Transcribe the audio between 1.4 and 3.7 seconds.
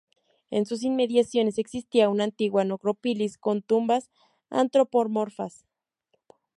existía una antigua necrópolis con